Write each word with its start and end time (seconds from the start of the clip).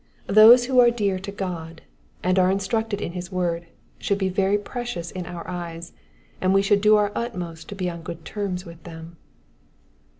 Those 0.25 0.65
who 0.65 0.79
are 0.79 0.89
dear 0.89 1.19
to 1.19 1.31
God, 1.31 1.83
and 2.23 2.39
are 2.39 2.49
instructed 2.49 3.01
in 3.01 3.11
his 3.11 3.31
word, 3.31 3.67
should 3.99 4.17
be 4.17 4.29
very 4.29 4.57
precious 4.57 5.11
in 5.11 5.27
our 5.27 5.47
eyes, 5.47 5.93
and 6.41 6.55
we 6.55 6.63
should 6.63 6.81
do 6.81 6.95
our 6.95 7.11
utmost 7.13 7.69
to 7.69 7.75
be 7.75 7.87
upon 7.87 8.01
good 8.01 8.25
terms 8.25 8.65
with 8.65 8.81
them. 8.83 9.17